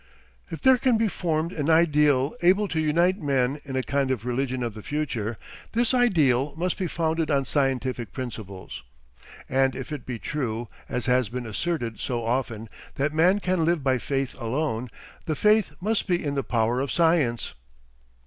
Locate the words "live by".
13.63-13.99